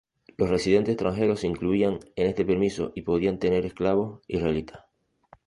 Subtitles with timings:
[0.35, 4.83] Los residentes extranjeros se incluían en este permiso y podían tener esclavos israelitas.